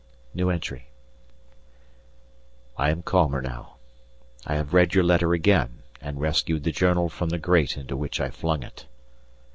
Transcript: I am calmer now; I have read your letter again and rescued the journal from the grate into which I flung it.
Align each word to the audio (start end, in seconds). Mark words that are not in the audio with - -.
I 0.35 0.59
am 2.89 3.03
calmer 3.03 3.39
now; 3.39 3.75
I 4.47 4.55
have 4.55 4.73
read 4.73 4.95
your 4.95 5.03
letter 5.03 5.33
again 5.33 5.83
and 6.01 6.19
rescued 6.19 6.63
the 6.63 6.71
journal 6.71 7.07
from 7.07 7.29
the 7.29 7.37
grate 7.37 7.77
into 7.77 7.95
which 7.95 8.19
I 8.19 8.31
flung 8.31 8.63
it. 8.63 8.87